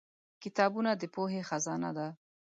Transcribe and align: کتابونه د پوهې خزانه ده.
کتابونه 0.43 0.91
د 1.01 1.03
پوهې 1.13 1.41
خزانه 1.49 1.91
ده. 1.97 2.07